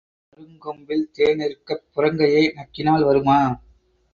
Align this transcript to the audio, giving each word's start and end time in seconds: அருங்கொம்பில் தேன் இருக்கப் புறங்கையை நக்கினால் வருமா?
அருங்கொம்பில் 0.31 1.03
தேன் 1.11 1.39
இருக்கப் 1.39 1.85
புறங்கையை 1.93 2.43
நக்கினால் 2.55 3.03
வருமா? 3.03 3.39